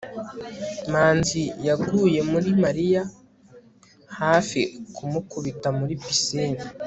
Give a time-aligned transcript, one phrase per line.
[0.91, 3.03] manzi yaguye muri mariya
[4.19, 4.61] hafi
[4.95, 6.59] kumukubita muri pisine